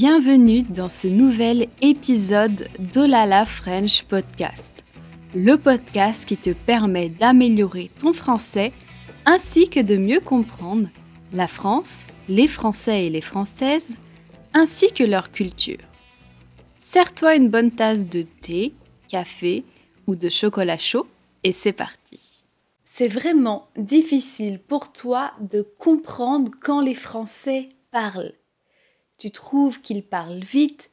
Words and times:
Bienvenue 0.00 0.62
dans 0.62 0.88
ce 0.88 1.08
nouvel 1.08 1.66
épisode 1.82 2.68
d'Olala 2.78 3.44
French 3.44 4.04
Podcast, 4.04 4.72
le 5.34 5.56
podcast 5.56 6.24
qui 6.24 6.36
te 6.36 6.50
permet 6.50 7.08
d'améliorer 7.08 7.90
ton 7.98 8.12
français 8.12 8.72
ainsi 9.26 9.68
que 9.68 9.80
de 9.80 9.96
mieux 9.96 10.20
comprendre 10.20 10.88
la 11.32 11.48
France, 11.48 12.06
les 12.28 12.46
Français 12.46 13.06
et 13.06 13.10
les 13.10 13.20
Françaises, 13.20 13.96
ainsi 14.54 14.92
que 14.92 15.02
leur 15.02 15.32
culture. 15.32 15.82
Sers-toi 16.76 17.34
une 17.34 17.48
bonne 17.48 17.72
tasse 17.72 18.06
de 18.06 18.22
thé, 18.22 18.74
café 19.08 19.64
ou 20.06 20.14
de 20.14 20.28
chocolat 20.28 20.78
chaud 20.78 21.08
et 21.42 21.50
c'est 21.50 21.72
parti. 21.72 22.20
C'est 22.84 23.08
vraiment 23.08 23.66
difficile 23.76 24.60
pour 24.60 24.92
toi 24.92 25.32
de 25.40 25.62
comprendre 25.62 26.52
quand 26.62 26.82
les 26.82 26.94
Français 26.94 27.70
parlent 27.90 28.37
tu 29.18 29.30
trouves 29.30 29.80
qu'il 29.80 30.02
parle 30.02 30.38
vite, 30.38 30.90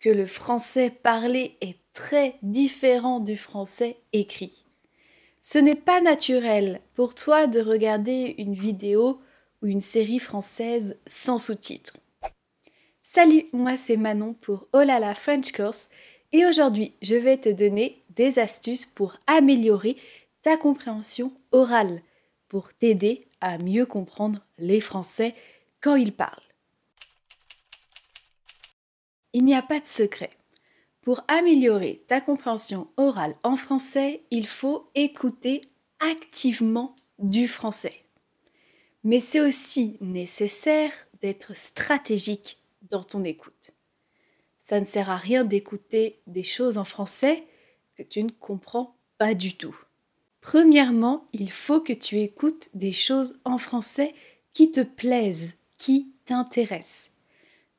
que 0.00 0.08
le 0.08 0.26
français 0.26 0.90
parlé 0.90 1.56
est 1.60 1.76
très 1.92 2.36
différent 2.42 3.20
du 3.20 3.36
français 3.36 3.98
écrit. 4.12 4.64
Ce 5.40 5.58
n'est 5.58 5.74
pas 5.74 6.00
naturel 6.00 6.80
pour 6.94 7.14
toi 7.14 7.46
de 7.46 7.60
regarder 7.60 8.34
une 8.38 8.54
vidéo 8.54 9.20
ou 9.62 9.66
une 9.66 9.80
série 9.80 10.18
française 10.18 10.98
sans 11.06 11.38
sous-titres. 11.38 11.96
Salut, 13.02 13.46
moi 13.52 13.76
c'est 13.76 13.96
Manon 13.96 14.34
pour 14.34 14.66
Olala 14.72 15.14
French 15.14 15.52
Course 15.52 15.88
et 16.32 16.46
aujourd'hui 16.46 16.92
je 17.02 17.14
vais 17.14 17.38
te 17.38 17.48
donner 17.48 18.02
des 18.10 18.38
astuces 18.38 18.84
pour 18.84 19.16
améliorer 19.26 19.96
ta 20.42 20.56
compréhension 20.56 21.32
orale, 21.52 22.02
pour 22.48 22.72
t'aider 22.74 23.26
à 23.40 23.58
mieux 23.58 23.86
comprendre 23.86 24.40
les 24.58 24.80
Français 24.80 25.34
quand 25.80 25.96
ils 25.96 26.12
parlent. 26.12 26.47
Il 29.32 29.44
n'y 29.44 29.54
a 29.54 29.62
pas 29.62 29.80
de 29.80 29.86
secret. 29.86 30.30
Pour 31.02 31.22
améliorer 31.28 32.02
ta 32.06 32.20
compréhension 32.20 32.88
orale 32.96 33.36
en 33.42 33.56
français, 33.56 34.22
il 34.30 34.46
faut 34.46 34.90
écouter 34.94 35.60
activement 36.00 36.96
du 37.18 37.48
français. 37.48 38.04
Mais 39.04 39.20
c'est 39.20 39.40
aussi 39.40 39.96
nécessaire 40.00 40.92
d'être 41.20 41.56
stratégique 41.56 42.58
dans 42.82 43.04
ton 43.04 43.24
écoute. 43.24 43.72
Ça 44.60 44.80
ne 44.80 44.84
sert 44.84 45.10
à 45.10 45.16
rien 45.16 45.44
d'écouter 45.44 46.20
des 46.26 46.42
choses 46.42 46.78
en 46.78 46.84
français 46.84 47.44
que 47.96 48.02
tu 48.02 48.22
ne 48.22 48.30
comprends 48.30 48.96
pas 49.18 49.34
du 49.34 49.56
tout. 49.56 49.76
Premièrement, 50.40 51.26
il 51.32 51.50
faut 51.50 51.80
que 51.80 51.92
tu 51.92 52.20
écoutes 52.20 52.68
des 52.74 52.92
choses 52.92 53.38
en 53.44 53.58
français 53.58 54.14
qui 54.52 54.70
te 54.70 54.80
plaisent, 54.80 55.54
qui 55.76 56.12
t'intéressent. 56.24 57.10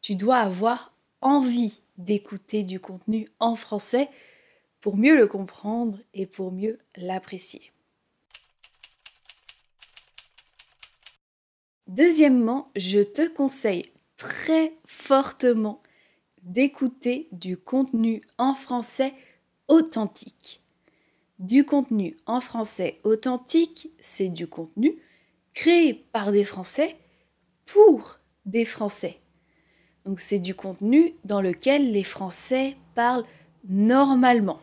Tu 0.01 0.15
dois 0.15 0.37
avoir 0.37 0.93
envie 1.21 1.81
d'écouter 1.97 2.63
du 2.63 2.79
contenu 2.79 3.27
en 3.39 3.55
français 3.55 4.09
pour 4.79 4.97
mieux 4.97 5.15
le 5.15 5.27
comprendre 5.27 5.99
et 6.13 6.25
pour 6.25 6.51
mieux 6.51 6.79
l'apprécier. 6.95 7.71
Deuxièmement, 11.87 12.71
je 12.75 12.99
te 12.99 13.27
conseille 13.27 13.91
très 14.15 14.73
fortement 14.85 15.81
d'écouter 16.43 17.27
du 17.31 17.57
contenu 17.57 18.21
en 18.37 18.53
français 18.53 19.13
authentique. 19.67 20.61
Du 21.39 21.65
contenu 21.65 22.17
en 22.25 22.41
français 22.41 22.99
authentique, 23.03 23.91
c'est 23.99 24.29
du 24.29 24.45
contenu 24.47 24.99
créé 25.53 25.93
par 25.93 26.31
des 26.31 26.43
Français 26.43 26.97
pour 27.65 28.19
des 28.45 28.65
Français. 28.65 29.19
Donc 30.09 30.21
c'est 30.21 30.39
du 30.39 30.55
contenu 30.55 31.13
dans 31.23 31.39
lequel 31.39 31.91
les 31.91 32.03
Français 32.03 32.75
parlent 32.95 33.25
normalement. 33.69 34.59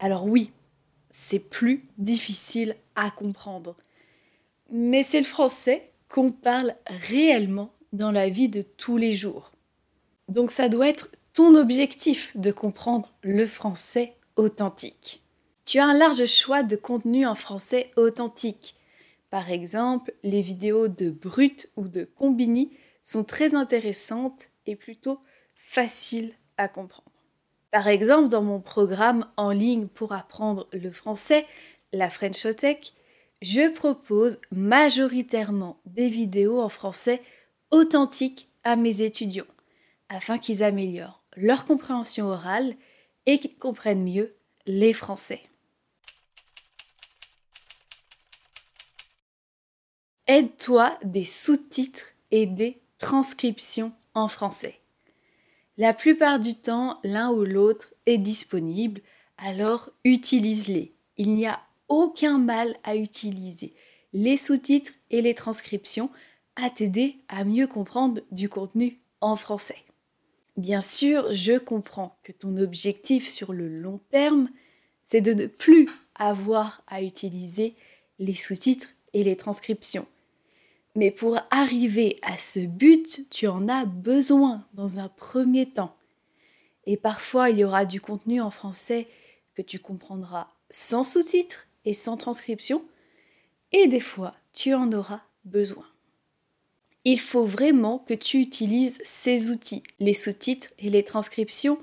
Alors 0.00 0.26
oui, 0.26 0.50
c'est 1.08 1.38
plus 1.38 1.86
difficile 1.98 2.74
à 2.96 3.12
comprendre. 3.12 3.76
Mais 4.72 5.04
c'est 5.04 5.20
le 5.20 5.24
français 5.24 5.92
qu'on 6.08 6.32
parle 6.32 6.74
réellement 6.88 7.70
dans 7.92 8.10
la 8.10 8.28
vie 8.28 8.48
de 8.48 8.62
tous 8.62 8.96
les 8.96 9.14
jours. 9.14 9.52
Donc 10.26 10.50
ça 10.50 10.68
doit 10.68 10.88
être 10.88 11.10
ton 11.32 11.54
objectif 11.54 12.36
de 12.36 12.50
comprendre 12.50 13.12
le 13.22 13.46
français 13.46 14.16
authentique. 14.34 15.22
Tu 15.64 15.78
as 15.78 15.86
un 15.86 15.96
large 15.96 16.26
choix 16.26 16.64
de 16.64 16.74
contenu 16.74 17.24
en 17.24 17.36
français 17.36 17.92
authentique. 17.96 18.74
Par 19.30 19.52
exemple, 19.52 20.12
les 20.24 20.42
vidéos 20.42 20.88
de 20.88 21.10
Brut 21.10 21.70
ou 21.76 21.86
de 21.86 22.02
Combini 22.16 22.72
sont 23.02 23.24
très 23.24 23.54
intéressantes 23.54 24.48
et 24.66 24.76
plutôt 24.76 25.20
faciles 25.54 26.32
à 26.56 26.68
comprendre. 26.68 27.10
Par 27.70 27.88
exemple, 27.88 28.28
dans 28.28 28.42
mon 28.42 28.60
programme 28.60 29.26
en 29.36 29.50
ligne 29.50 29.86
pour 29.86 30.12
apprendre 30.12 30.68
le 30.72 30.90
français, 30.90 31.46
la 31.92 32.10
Frenchotech, 32.10 32.94
je 33.42 33.70
propose 33.70 34.40
majoritairement 34.50 35.80
des 35.86 36.08
vidéos 36.08 36.60
en 36.60 36.68
français 36.68 37.22
authentiques 37.70 38.48
à 38.64 38.76
mes 38.76 39.02
étudiants, 39.02 39.46
afin 40.08 40.38
qu'ils 40.38 40.62
améliorent 40.62 41.22
leur 41.36 41.64
compréhension 41.64 42.26
orale 42.26 42.74
et 43.26 43.38
qu'ils 43.38 43.56
comprennent 43.56 44.04
mieux 44.04 44.34
les 44.66 44.92
Français. 44.92 45.42
Aide-toi 50.26 50.96
des 51.04 51.24
sous-titres 51.24 52.06
et 52.30 52.46
des 52.46 52.80
transcription 53.00 53.92
en 54.14 54.28
français. 54.28 54.78
La 55.78 55.94
plupart 55.94 56.38
du 56.38 56.54
temps, 56.54 57.00
l'un 57.02 57.30
ou 57.30 57.44
l'autre 57.44 57.94
est 58.06 58.18
disponible, 58.18 59.00
alors 59.38 59.90
utilise-les. 60.04 60.94
Il 61.16 61.32
n'y 61.34 61.46
a 61.46 61.60
aucun 61.88 62.38
mal 62.38 62.76
à 62.84 62.96
utiliser 62.96 63.74
les 64.12 64.36
sous-titres 64.36 64.92
et 65.10 65.22
les 65.22 65.34
transcriptions 65.34 66.10
à 66.56 66.68
t'aider 66.68 67.16
à 67.28 67.44
mieux 67.44 67.66
comprendre 67.66 68.20
du 68.30 68.48
contenu 68.48 69.00
en 69.20 69.34
français. 69.34 69.82
Bien 70.56 70.82
sûr, 70.82 71.32
je 71.32 71.58
comprends 71.58 72.18
que 72.22 72.32
ton 72.32 72.58
objectif 72.58 73.28
sur 73.28 73.52
le 73.52 73.68
long 73.68 74.00
terme, 74.10 74.50
c'est 75.04 75.22
de 75.22 75.32
ne 75.32 75.46
plus 75.46 75.88
avoir 76.14 76.82
à 76.86 77.02
utiliser 77.02 77.74
les 78.18 78.34
sous-titres 78.34 78.88
et 79.14 79.24
les 79.24 79.36
transcriptions. 79.36 80.06
Mais 80.96 81.10
pour 81.10 81.38
arriver 81.50 82.18
à 82.22 82.36
ce 82.36 82.60
but, 82.60 83.28
tu 83.30 83.46
en 83.46 83.68
as 83.68 83.84
besoin 83.86 84.66
dans 84.74 84.98
un 84.98 85.08
premier 85.08 85.66
temps. 85.70 85.96
Et 86.84 86.96
parfois, 86.96 87.50
il 87.50 87.58
y 87.58 87.64
aura 87.64 87.84
du 87.84 88.00
contenu 88.00 88.40
en 88.40 88.50
français 88.50 89.06
que 89.54 89.62
tu 89.62 89.78
comprendras 89.78 90.48
sans 90.70 91.04
sous-titres 91.04 91.68
et 91.84 91.94
sans 91.94 92.16
transcription. 92.16 92.82
Et 93.72 93.86
des 93.86 94.00
fois, 94.00 94.34
tu 94.52 94.74
en 94.74 94.90
auras 94.92 95.22
besoin. 95.44 95.86
Il 97.04 97.18
faut 97.18 97.44
vraiment 97.44 97.98
que 97.98 98.14
tu 98.14 98.38
utilises 98.38 98.98
ces 99.04 99.50
outils, 99.50 99.82
les 100.00 100.12
sous-titres 100.12 100.68
et 100.78 100.90
les 100.90 101.02
transcriptions, 101.02 101.78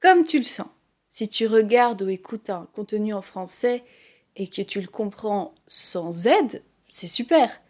comme 0.00 0.24
tu 0.24 0.38
le 0.38 0.44
sens. 0.44 0.68
Si 1.08 1.28
tu 1.28 1.46
regardes 1.46 2.02
ou 2.02 2.08
écoutes 2.08 2.50
un 2.50 2.68
contenu 2.74 3.14
en 3.14 3.22
français 3.22 3.84
et 4.36 4.48
que 4.48 4.62
tu 4.62 4.80
le 4.80 4.88
comprends 4.88 5.54
sans 5.66 6.26
aide, 6.26 6.62
c'est 6.90 7.06
super. 7.06 7.60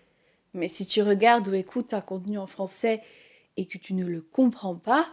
Mais 0.58 0.68
si 0.68 0.84
tu 0.84 1.02
regardes 1.02 1.48
ou 1.48 1.54
écoutes 1.54 1.94
un 1.94 2.00
contenu 2.00 2.36
en 2.36 2.46
français 2.46 3.00
et 3.56 3.66
que 3.66 3.78
tu 3.78 3.94
ne 3.94 4.04
le 4.04 4.20
comprends 4.20 4.74
pas, 4.74 5.06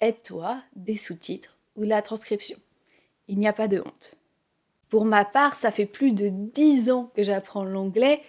aide-toi 0.00 0.62
des 0.76 0.96
sous-titres 0.96 1.58
ou 1.76 1.82
la 1.82 2.02
transcription. 2.02 2.58
Il 3.28 3.38
n'y 3.38 3.48
a 3.48 3.52
pas 3.52 3.68
de 3.68 3.80
honte. 3.80 4.14
Pour 4.88 5.04
ma 5.04 5.24
part, 5.24 5.56
ça 5.56 5.72
fait 5.72 5.86
plus 5.86 6.12
de 6.12 6.28
10 6.28 6.90
ans 6.90 7.10
que 7.16 7.24
j'apprends 7.24 7.64
l'anglais 7.64 8.22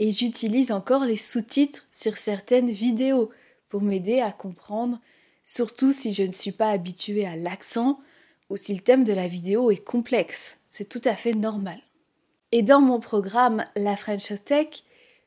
et 0.00 0.10
j'utilise 0.10 0.72
encore 0.72 1.04
les 1.04 1.16
sous-titres 1.16 1.86
sur 1.92 2.16
certaines 2.16 2.70
vidéos 2.70 3.30
pour 3.68 3.80
m'aider 3.80 4.20
à 4.20 4.32
comprendre, 4.32 4.98
surtout 5.44 5.92
si 5.92 6.12
je 6.12 6.24
ne 6.24 6.32
suis 6.32 6.52
pas 6.52 6.70
habituée 6.70 7.26
à 7.26 7.36
l'accent 7.36 8.00
ou 8.48 8.56
si 8.56 8.74
le 8.74 8.80
thème 8.80 9.04
de 9.04 9.12
la 9.12 9.28
vidéo 9.28 9.70
est 9.70 9.84
complexe. 9.84 10.58
C'est 10.68 10.88
tout 10.88 11.02
à 11.04 11.14
fait 11.14 11.34
normal. 11.34 11.80
Et 12.50 12.62
dans 12.62 12.80
mon 12.80 12.98
programme 12.98 13.62
La 13.76 13.94
French 13.94 14.32
Tech, 14.44 14.82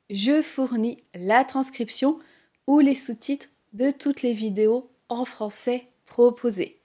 je 0.09 0.41
fournis 0.41 1.03
la 1.13 1.44
transcription 1.44 2.19
ou 2.67 2.79
les 2.79 2.95
sous-titres 2.95 3.50
de 3.73 3.91
toutes 3.91 4.21
les 4.21 4.33
vidéos 4.33 4.89
en 5.09 5.25
français 5.25 5.88
proposées. 6.05 6.79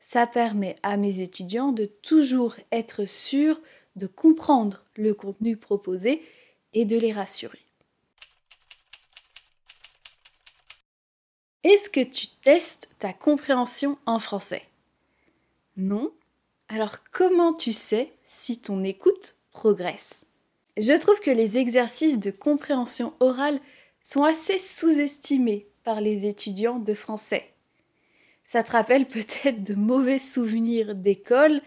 Ça 0.00 0.26
permet 0.26 0.76
à 0.82 0.96
mes 0.96 1.20
étudiants 1.20 1.72
de 1.72 1.86
toujours 1.86 2.56
être 2.70 3.04
sûrs 3.04 3.60
de 3.96 4.06
comprendre 4.06 4.84
le 4.94 5.12
contenu 5.12 5.56
proposé 5.56 6.22
et 6.72 6.84
de 6.84 6.96
les 6.96 7.12
rassurer. 7.12 7.58
Est-ce 11.64 11.90
que 11.90 12.02
tu 12.02 12.28
testes 12.44 12.88
ta 12.98 13.12
compréhension 13.12 13.98
en 14.06 14.20
français? 14.20 14.62
Non? 15.76 16.12
Alors 16.68 17.02
comment 17.10 17.52
tu 17.52 17.72
sais 17.72 18.12
si 18.22 18.60
ton 18.60 18.84
écoute 18.84 19.36
progresse? 19.50 20.27
Je 20.80 20.92
trouve 20.98 21.20
que 21.20 21.30
les 21.30 21.58
exercices 21.58 22.18
de 22.18 22.30
compréhension 22.30 23.12
orale 23.20 23.60
sont 24.02 24.24
assez 24.24 24.58
sous-estimés 24.58 25.68
par 25.84 26.00
les 26.00 26.26
étudiants 26.26 26.78
de 26.78 26.94
français. 26.94 27.52
Ça 28.44 28.62
te 28.62 28.72
rappelle 28.72 29.06
peut-être 29.08 29.64
de 29.64 29.74
mauvais 29.74 30.18
souvenirs 30.18 30.94
d'école, 30.94 31.60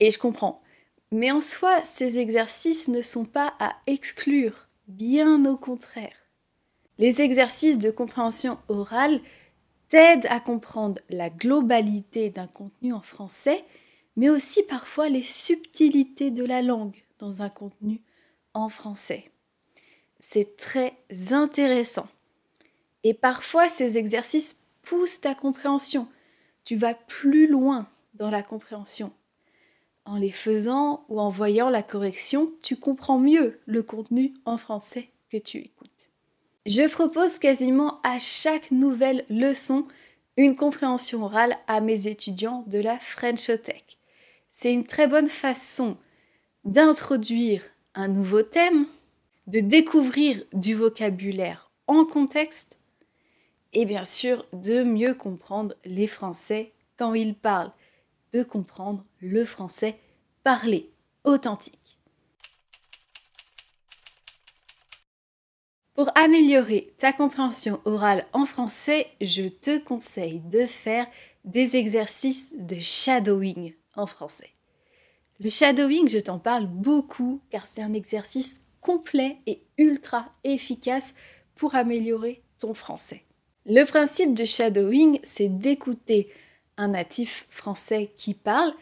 et 0.00 0.10
je 0.10 0.18
comprends. 0.18 0.62
Mais 1.10 1.30
en 1.30 1.40
soi, 1.40 1.84
ces 1.84 2.18
exercices 2.18 2.88
ne 2.88 3.02
sont 3.02 3.24
pas 3.24 3.54
à 3.60 3.74
exclure, 3.86 4.68
bien 4.88 5.44
au 5.44 5.56
contraire. 5.56 6.16
Les 6.98 7.20
exercices 7.20 7.78
de 7.78 7.90
compréhension 7.90 8.58
orale 8.68 9.20
t'aident 9.88 10.26
à 10.30 10.40
comprendre 10.40 11.00
la 11.10 11.28
globalité 11.30 12.30
d'un 12.30 12.46
contenu 12.46 12.92
en 12.92 13.02
français, 13.02 13.64
mais 14.16 14.28
aussi 14.28 14.62
parfois 14.62 15.08
les 15.08 15.22
subtilités 15.22 16.30
de 16.30 16.44
la 16.44 16.62
langue 16.62 17.04
dans 17.18 17.42
un 17.42 17.48
contenu 17.48 18.00
en 18.54 18.68
français. 18.68 19.30
C'est 20.18 20.56
très 20.56 20.94
intéressant. 21.30 22.08
Et 23.02 23.12
parfois, 23.12 23.68
ces 23.68 23.98
exercices 23.98 24.60
poussent 24.82 25.20
ta 25.20 25.34
compréhension. 25.34 26.08
Tu 26.64 26.76
vas 26.76 26.94
plus 26.94 27.46
loin 27.46 27.88
dans 28.14 28.30
la 28.30 28.42
compréhension. 28.42 29.12
En 30.06 30.16
les 30.16 30.30
faisant 30.30 31.04
ou 31.08 31.20
en 31.20 31.30
voyant 31.30 31.70
la 31.70 31.82
correction, 31.82 32.52
tu 32.62 32.76
comprends 32.76 33.18
mieux 33.18 33.60
le 33.66 33.82
contenu 33.82 34.34
en 34.44 34.56
français 34.56 35.10
que 35.30 35.36
tu 35.36 35.58
écoutes. 35.58 36.10
Je 36.66 36.88
propose 36.88 37.38
quasiment 37.38 38.00
à 38.02 38.18
chaque 38.18 38.70
nouvelle 38.70 39.24
leçon 39.28 39.86
une 40.36 40.56
compréhension 40.56 41.24
orale 41.24 41.56
à 41.66 41.80
mes 41.80 42.06
étudiants 42.06 42.64
de 42.66 42.78
la 42.78 42.98
French 42.98 43.46
Tech. 43.62 43.98
C'est 44.48 44.72
une 44.72 44.86
très 44.86 45.06
bonne 45.06 45.28
façon 45.28 45.96
d'introduire 46.64 47.62
un 47.94 48.08
nouveau 48.08 48.42
thème, 48.42 48.86
de 49.46 49.60
découvrir 49.60 50.42
du 50.52 50.74
vocabulaire 50.74 51.70
en 51.86 52.04
contexte 52.04 52.78
et 53.72 53.84
bien 53.84 54.04
sûr 54.04 54.46
de 54.52 54.82
mieux 54.82 55.14
comprendre 55.14 55.74
les 55.84 56.06
Français 56.06 56.72
quand 56.96 57.14
ils 57.14 57.34
parlent, 57.34 57.72
de 58.32 58.42
comprendre 58.42 59.04
le 59.20 59.44
français 59.44 59.98
parlé, 60.42 60.90
authentique. 61.24 61.98
Pour 65.94 66.10
améliorer 66.16 66.92
ta 66.98 67.12
compréhension 67.12 67.80
orale 67.84 68.26
en 68.32 68.46
français, 68.46 69.06
je 69.20 69.46
te 69.46 69.78
conseille 69.78 70.40
de 70.40 70.66
faire 70.66 71.06
des 71.44 71.76
exercices 71.76 72.52
de 72.56 72.80
shadowing 72.80 73.74
en 73.94 74.06
français. 74.06 74.53
Le 75.40 75.48
shadowing, 75.48 76.08
je 76.08 76.18
t'en 76.18 76.38
parle 76.38 76.66
beaucoup 76.66 77.40
car 77.50 77.66
c'est 77.66 77.82
un 77.82 77.92
exercice 77.92 78.60
complet 78.80 79.38
et 79.46 79.62
ultra 79.78 80.32
efficace 80.44 81.14
pour 81.56 81.74
améliorer 81.74 82.42
ton 82.58 82.74
français. 82.74 83.24
Le 83.66 83.84
principe 83.84 84.34
de 84.34 84.44
shadowing, 84.44 85.18
c'est 85.22 85.48
d'écouter 85.48 86.28
un 86.76 86.88
natif 86.88 87.46
français 87.50 88.12
qui 88.16 88.34
parle 88.34 88.72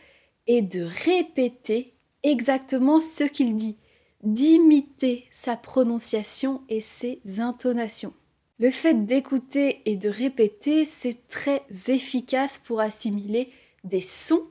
et 0.47 0.61
de 0.61 0.83
répéter 1.05 1.95
exactement 2.23 3.01
ce 3.01 3.25
qu'il 3.25 3.57
dit, 3.57 3.77
d'imiter 4.23 5.25
sa 5.31 5.57
prononciation 5.57 6.63
et 6.69 6.81
ses 6.81 7.21
intonations. 7.39 8.13
Le 8.59 8.71
fait 8.71 9.07
d'écouter 9.07 9.83
et 9.87 9.97
de 9.97 10.09
répéter, 10.09 10.85
c'est 10.85 11.29
très 11.29 11.63
efficace 11.89 12.59
pour 12.59 12.81
assimiler 12.81 13.51
des 13.85 14.01
sons 14.01 14.47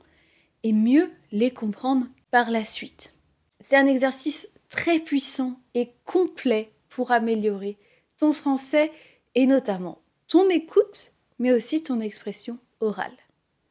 et 0.62 0.72
mieux 0.72 1.10
les 1.30 1.50
comprendre 1.50 2.06
par 2.30 2.50
la 2.50 2.64
suite. 2.64 3.12
C'est 3.60 3.76
un 3.76 3.86
exercice 3.86 4.48
très 4.68 4.98
puissant 4.98 5.60
et 5.74 5.90
complet 6.04 6.72
pour 6.88 7.10
améliorer 7.10 7.78
ton 8.18 8.32
français 8.32 8.90
et 9.34 9.46
notamment 9.46 9.98
ton 10.28 10.48
écoute, 10.48 11.12
mais 11.38 11.52
aussi 11.52 11.82
ton 11.82 12.00
expression 12.00 12.58
orale. 12.80 13.12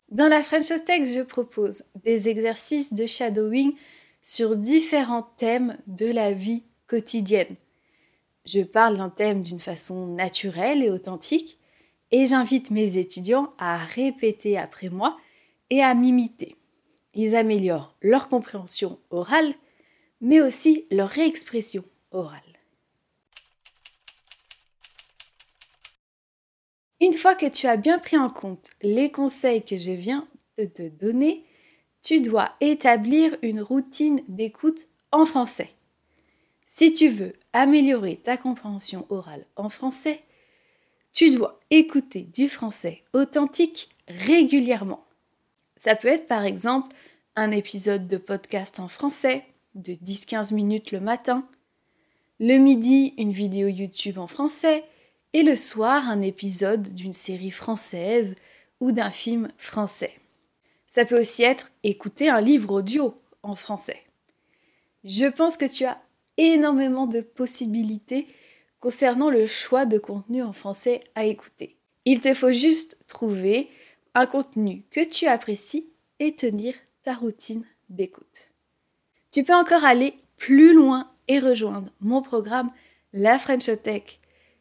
Dans 0.09 0.27
la 0.27 0.43
French 0.43 0.67
Text, 0.85 1.13
je 1.13 1.21
propose 1.21 1.85
des 2.03 2.29
exercices 2.29 2.93
de 2.93 3.05
shadowing 3.05 3.73
sur 4.21 4.57
différents 4.57 5.27
thèmes 5.37 5.77
de 5.87 6.05
la 6.05 6.33
vie 6.33 6.63
quotidienne. 6.87 7.55
Je 8.45 8.61
parle 8.61 8.97
d'un 8.97 9.09
thème 9.09 9.41
d'une 9.41 9.59
façon 9.59 10.07
naturelle 10.07 10.83
et 10.83 10.89
authentique 10.89 11.57
et 12.11 12.25
j'invite 12.25 12.71
mes 12.71 12.97
étudiants 12.97 13.53
à 13.57 13.77
répéter 13.77 14.57
après 14.57 14.89
moi 14.89 15.17
et 15.69 15.81
à 15.81 15.93
m'imiter. 15.93 16.55
Ils 17.13 17.35
améliorent 17.35 17.95
leur 18.01 18.29
compréhension 18.29 18.99
orale, 19.09 19.53
mais 20.21 20.41
aussi 20.41 20.85
leur 20.91 21.09
réexpression 21.09 21.83
orale. 22.11 22.39
Une 27.01 27.13
fois 27.13 27.33
que 27.33 27.47
tu 27.47 27.65
as 27.65 27.77
bien 27.77 27.97
pris 27.97 28.17
en 28.17 28.29
compte 28.29 28.69
les 28.83 29.11
conseils 29.11 29.63
que 29.63 29.75
je 29.75 29.91
viens 29.91 30.27
de 30.57 30.65
te 30.65 30.87
donner, 30.87 31.43
tu 32.03 32.21
dois 32.21 32.53
établir 32.61 33.35
une 33.41 33.61
routine 33.61 34.21
d'écoute 34.27 34.87
en 35.11 35.25
français. 35.25 35.71
Si 36.67 36.93
tu 36.93 37.09
veux 37.09 37.33
améliorer 37.53 38.17
ta 38.17 38.37
compréhension 38.37 39.05
orale 39.09 39.45
en 39.55 39.69
français, 39.69 40.21
tu 41.11 41.29
dois 41.31 41.59
écouter 41.69 42.21
du 42.21 42.47
français 42.47 43.03
authentique 43.13 43.89
régulièrement. 44.07 45.03
Ça 45.75 45.95
peut 45.95 46.07
être 46.07 46.27
par 46.27 46.43
exemple 46.43 46.95
un 47.35 47.51
épisode 47.51 48.07
de 48.07 48.17
podcast 48.17 48.79
en 48.79 48.87
français 48.87 49.45
de 49.75 49.93
10-15 49.93 50.53
minutes 50.53 50.91
le 50.91 50.99
matin, 50.99 51.47
le 52.39 52.57
midi 52.57 53.13
une 53.17 53.31
vidéo 53.31 53.67
YouTube 53.67 54.17
en 54.17 54.27
français 54.27 54.83
et 55.33 55.43
le 55.43 55.55
soir 55.55 56.09
un 56.09 56.21
épisode 56.21 56.93
d'une 56.93 57.13
série 57.13 57.51
française 57.51 58.35
ou 58.79 58.91
d'un 58.91 59.11
film 59.11 59.49
français. 59.57 60.13
Ça 60.87 61.05
peut 61.05 61.19
aussi 61.19 61.43
être 61.43 61.71
écouter 61.83 62.29
un 62.29 62.41
livre 62.41 62.73
audio 62.73 63.15
en 63.43 63.55
français. 63.55 64.01
Je 65.03 65.25
pense 65.25 65.55
que 65.55 65.71
tu 65.71 65.85
as 65.85 66.01
énormément 66.37 67.07
de 67.07 67.21
possibilités 67.21 68.27
concernant 68.79 69.29
le 69.29 69.47
choix 69.47 69.85
de 69.85 69.97
contenu 69.97 70.43
en 70.43 70.53
français 70.53 71.03
à 71.15 71.25
écouter. 71.25 71.77
Il 72.05 72.19
te 72.19 72.33
faut 72.33 72.51
juste 72.51 73.05
trouver 73.07 73.69
un 74.13 74.25
contenu 74.25 74.83
que 74.91 75.03
tu 75.03 75.27
apprécies 75.27 75.87
et 76.19 76.35
tenir 76.35 76.73
ta 77.03 77.13
routine 77.13 77.65
d'écoute. 77.89 78.49
Tu 79.31 79.43
peux 79.43 79.55
encore 79.55 79.85
aller 79.85 80.15
plus 80.37 80.73
loin 80.73 81.11
et 81.27 81.39
rejoindre 81.39 81.89
mon 82.01 82.21
programme 82.21 82.71
La 83.13 83.39
French 83.39 83.69
Tech. 83.81 84.19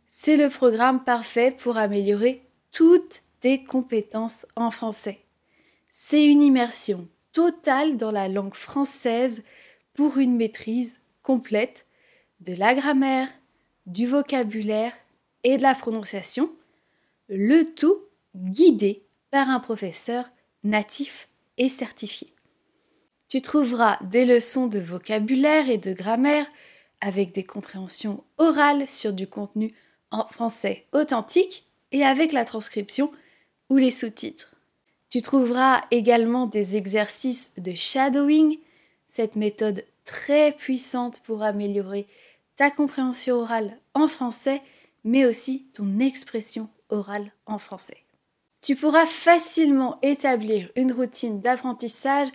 C'est 0.09 0.37
le 0.37 0.49
programme 0.49 1.03
parfait 1.05 1.51
pour 1.51 1.77
améliorer 1.77 2.47
toutes 2.73 3.23
tes 3.41 3.65
compétences 3.65 4.47
en 4.57 4.71
français. 4.71 5.21
C'est 5.89 6.25
une 6.25 6.43
immersion 6.43 7.09
totale 7.33 7.97
dans 7.97 8.11
la 8.11 8.29
langue 8.29 8.55
française 8.55 9.43
pour 9.95 10.19
une 10.19 10.37
maîtrise 10.37 10.99
complète 11.23 11.87
de 12.41 12.55
la 12.55 12.75
grammaire, 12.75 13.29
du 13.87 14.07
vocabulaire 14.07 14.93
et 15.43 15.57
de 15.57 15.63
la 15.63 15.75
prononciation, 15.75 16.53
le 17.29 17.65
tout 17.75 17.99
guidé 18.35 19.03
par 19.31 19.49
un 19.49 19.61
professeur 19.61 20.25
natif 20.65 21.29
et 21.59 21.69
certifié. 21.69 22.33
Tu 23.29 23.41
trouveras 23.41 23.99
des 24.03 24.25
leçons 24.25 24.67
de 24.67 24.81
vocabulaire 24.81 25.71
et 25.71 25.79
de 25.79 25.93
grammaire 25.93 26.47
avec 27.01 27.33
des 27.33 27.45
compréhensions 27.45 28.25
orales 28.39 28.89
sur 28.89 29.13
du 29.13 29.27
contenu 29.27 29.73
en 30.11 30.27
français 30.27 30.87
authentique 30.93 31.65
et 31.93 32.05
avec 32.05 32.33
la 32.33 32.45
transcription 32.45 33.11
ou 33.69 33.77
les 33.77 33.91
sous-titres. 33.91 34.57
Tu 35.09 35.23
trouveras 35.23 35.83
également 35.91 36.47
des 36.47 36.77
exercices 36.77 37.53
de 37.57 37.73
shadowing, 37.73 38.59
cette 39.07 39.37
méthode 39.37 39.85
très 40.05 40.53
puissante 40.53 41.21
pour 41.21 41.43
améliorer 41.43 42.07
ta 42.57 42.71
compréhension 42.71 43.37
orale 43.37 43.79
en 43.95 44.09
français, 44.09 44.61
mais 45.05 45.25
aussi 45.25 45.67
ton 45.73 45.99
expression 45.99 46.69
orale 46.91 47.33
en 47.47 47.59
français 47.59 47.99
tu 48.61 48.77
pourras 48.77 49.07
facilement 49.07 49.99
établir 50.03 50.71
une 50.77 50.93
routine 50.93 51.41
d'apprentissage 51.41 52.29